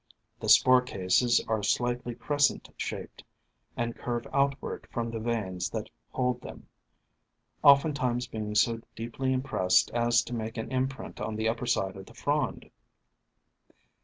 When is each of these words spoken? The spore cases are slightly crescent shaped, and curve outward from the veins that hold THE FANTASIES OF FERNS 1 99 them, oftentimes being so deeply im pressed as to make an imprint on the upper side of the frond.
The 0.39 0.49
spore 0.49 0.81
cases 0.81 1.39
are 1.47 1.61
slightly 1.61 2.15
crescent 2.15 2.67
shaped, 2.75 3.23
and 3.77 3.95
curve 3.95 4.25
outward 4.33 4.87
from 4.89 5.11
the 5.11 5.19
veins 5.19 5.69
that 5.69 5.91
hold 6.09 6.41
THE 6.41 6.47
FANTASIES 6.47 6.67
OF 7.65 7.81
FERNS 7.83 7.83
1 7.83 7.89
99 7.89 7.93
them, 8.01 8.01
oftentimes 8.01 8.27
being 8.27 8.55
so 8.55 8.81
deeply 8.95 9.31
im 9.31 9.43
pressed 9.43 9.91
as 9.91 10.23
to 10.23 10.33
make 10.33 10.57
an 10.57 10.71
imprint 10.71 11.21
on 11.21 11.35
the 11.35 11.47
upper 11.47 11.67
side 11.67 11.97
of 11.97 12.07
the 12.07 12.15
frond. 12.15 12.71